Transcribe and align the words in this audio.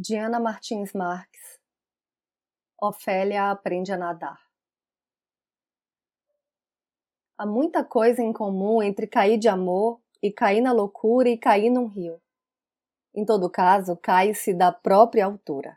Diana 0.00 0.38
Martins 0.38 0.92
Marques 0.92 1.58
Ofélia 2.80 3.50
aprende 3.50 3.92
a 3.92 3.96
nadar. 3.96 4.40
Há 7.36 7.44
muita 7.44 7.82
coisa 7.82 8.22
em 8.22 8.32
comum 8.32 8.80
entre 8.80 9.08
cair 9.08 9.38
de 9.38 9.48
amor 9.48 10.00
e 10.22 10.30
cair 10.30 10.60
na 10.60 10.70
loucura 10.70 11.28
e 11.28 11.36
cair 11.36 11.68
num 11.68 11.86
rio. 11.88 12.22
Em 13.12 13.24
todo 13.24 13.50
caso, 13.50 13.96
cai-se 13.96 14.54
da 14.54 14.70
própria 14.70 15.24
altura. 15.24 15.76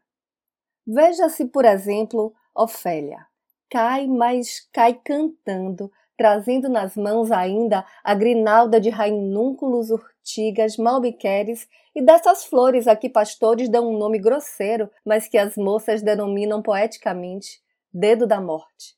Veja-se, 0.86 1.46
por 1.47 1.65
exemplo, 1.65 2.32
Ofélia. 2.54 3.25
Cai, 3.71 4.06
mas 4.06 4.69
cai 4.71 4.93
cantando, 4.93 5.92
trazendo 6.21 6.70
nas 6.70 6.96
mãos 6.96 7.32
ainda 7.32 7.84
a 8.04 8.14
grinalda 8.14 8.79
de 8.79 8.92
rainúnculos 8.92 9.89
urtigas, 9.89 10.78
malbiqueres 10.78 11.68
e 11.96 12.06
dessas 12.06 12.46
flores 12.46 12.88
a 12.88 12.96
que 12.96 13.10
pastores 13.10 13.68
dão 13.68 13.92
um 13.92 13.98
nome 13.98 14.20
grosseiro, 14.20 14.88
mas 15.04 15.28
que 15.28 15.36
as 15.36 15.57
moças 15.57 16.04
denominam 16.04 16.62
poeticamente 16.62 17.60
dedo 17.92 18.28
da 18.28 18.39
morte. 18.39 18.96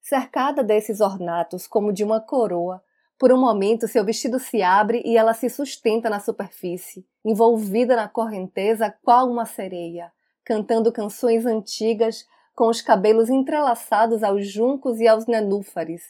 Cercada 0.00 0.64
desses 0.64 1.02
ornatos 1.02 1.66
como 1.66 1.92
de 1.92 2.02
uma 2.02 2.18
coroa, 2.18 2.82
por 3.18 3.30
um 3.30 3.38
momento 3.38 3.86
seu 3.86 4.02
vestido 4.02 4.38
se 4.38 4.62
abre 4.62 5.02
e 5.04 5.18
ela 5.18 5.34
se 5.34 5.50
sustenta 5.50 6.08
na 6.08 6.18
superfície, 6.18 7.06
envolvida 7.22 7.94
na 7.94 8.08
correnteza 8.08 8.90
qual 9.02 9.28
uma 9.28 9.44
sereia, 9.44 10.10
cantando 10.42 10.90
canções 10.90 11.44
antigas 11.44 12.26
com 12.56 12.68
os 12.68 12.80
cabelos 12.80 13.28
entrelaçados 13.28 14.22
aos 14.22 14.48
juncos 14.48 14.98
e 14.98 15.06
aos 15.06 15.26
nenúfares, 15.26 16.02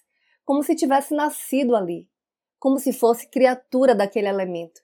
como 0.45 0.63
se 0.63 0.77
tivesse 0.77 1.13
nascido 1.13 1.75
ali, 1.75 2.09
como 2.61 2.79
se 2.79 2.93
fosse 2.93 3.29
criatura 3.29 3.97
daquele 3.97 4.29
elemento. 4.29 4.81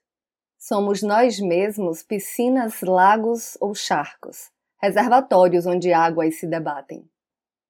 Somos 0.58 1.02
nós 1.02 1.38
mesmos 1.38 2.02
piscinas, 2.02 2.83
lagos 2.83 3.56
ou 3.60 3.77
charcos, 3.77 4.50
reservatórios 4.83 5.64
onde 5.64 5.92
águas 5.92 6.40
se 6.40 6.48
debatem. 6.48 7.08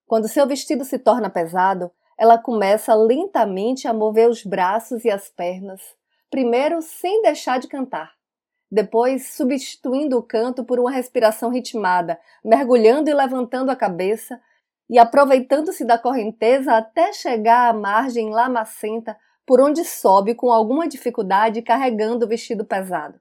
Quando 0.06 0.26
seu 0.26 0.46
vestido 0.46 0.86
se 0.86 0.98
torna 0.98 1.28
pesado, 1.28 1.90
ela 2.18 2.38
começa 2.38 2.94
lentamente 2.94 3.86
a 3.86 3.92
mover 3.92 4.28
os 4.28 4.42
braços 4.42 5.04
e 5.04 5.10
as 5.10 5.28
pernas, 5.28 5.82
primeiro 6.30 6.80
sem 6.80 7.20
deixar 7.20 7.58
de 7.58 7.68
cantar, 7.68 8.14
depois 8.72 9.34
substituindo 9.34 10.16
o 10.16 10.22
canto 10.22 10.64
por 10.64 10.80
uma 10.80 10.90
respiração 10.90 11.50
ritmada, 11.50 12.18
mergulhando 12.42 13.10
e 13.10 13.12
levantando 13.12 13.70
a 13.70 13.76
cabeça 13.76 14.40
e 14.88 14.98
aproveitando-se 14.98 15.84
da 15.84 15.98
correnteza 15.98 16.74
até 16.74 17.12
chegar 17.12 17.68
à 17.68 17.74
margem 17.74 18.30
lamacenta 18.30 19.14
por 19.44 19.60
onde 19.60 19.84
sobe 19.84 20.34
com 20.34 20.50
alguma 20.50 20.88
dificuldade 20.88 21.60
carregando 21.60 22.24
o 22.24 22.28
vestido 22.28 22.64
pesado. 22.64 23.20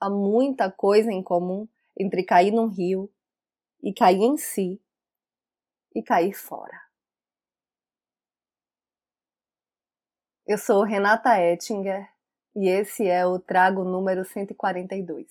Há 0.00 0.10
muita 0.10 0.68
coisa 0.68 1.12
em 1.12 1.22
comum 1.22 1.68
entre 1.96 2.24
cair 2.24 2.50
num 2.50 2.66
rio 2.66 3.08
e 3.80 3.94
cair 3.94 4.22
em 4.22 4.36
si 4.36 4.82
e 5.94 6.02
cair 6.02 6.32
fora. 6.32 6.80
Eu 10.44 10.58
sou 10.58 10.82
Renata 10.82 11.38
Ettinger 11.40 12.17
e 12.58 12.68
esse 12.68 13.06
é 13.06 13.24
o 13.24 13.38
Trago 13.38 13.84
número 13.84 14.24
142. 14.24 15.26